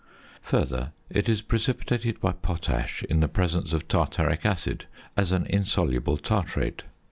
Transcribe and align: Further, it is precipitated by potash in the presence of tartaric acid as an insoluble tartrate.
Further, 0.41 0.93
it 1.11 1.29
is 1.29 1.43
precipitated 1.43 2.19
by 2.19 2.31
potash 2.31 3.03
in 3.03 3.19
the 3.19 3.27
presence 3.27 3.71
of 3.71 3.87
tartaric 3.87 4.47
acid 4.47 4.85
as 5.15 5.31
an 5.31 5.45
insoluble 5.45 6.17
tartrate. 6.17 6.81